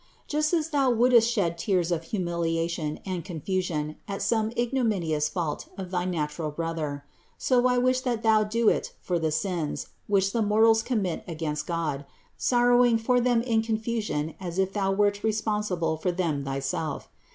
Just 0.25 0.51
as 0.51 0.71
thou 0.71 0.89
wouldst 0.89 1.29
shed 1.29 1.59
tears 1.59 1.91
of 1.91 2.05
humiliation 2.05 2.99
and 3.05 3.23
con 3.23 3.39
fusion 3.39 3.97
at 4.07 4.23
some 4.23 4.49
ignominious 4.57 5.29
fault 5.29 5.67
of 5.77 5.91
thy 5.91 6.05
natural 6.05 6.49
brother; 6.49 7.05
so 7.37 7.67
I 7.67 7.77
wish 7.77 8.01
that 8.01 8.23
thou 8.23 8.43
do 8.43 8.67
it 8.67 8.95
for 8.99 9.19
the 9.19 9.29
sins, 9.31 9.89
which 10.07 10.31
the 10.31 10.41
mortals 10.41 10.81
commit 10.81 11.23
against 11.27 11.67
God, 11.67 12.03
sorrowing 12.35 12.97
for 12.97 13.21
them 13.21 13.43
in 13.43 13.61
confusion 13.61 14.33
as 14.39 14.57
if 14.57 14.73
thou 14.73 14.91
wert 14.91 15.23
responsible 15.23 15.97
for 15.97 16.11
them 16.11 16.45
thyself. 16.45 17.07